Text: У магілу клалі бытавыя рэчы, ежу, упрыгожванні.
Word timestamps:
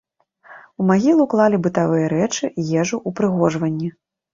У 0.83 0.85
магілу 0.91 1.27
клалі 1.35 1.61
бытавыя 1.69 2.11
рэчы, 2.17 2.53
ежу, 2.81 3.05
упрыгожванні. 3.13 3.97